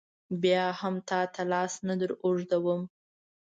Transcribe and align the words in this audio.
بیا 0.41 0.63
هم 0.79 0.95
تا 1.07 1.19
ته 1.33 1.41
لاس 1.51 1.73
نه 1.87 1.95
در 1.99 2.11
اوږدوم. 2.25 2.81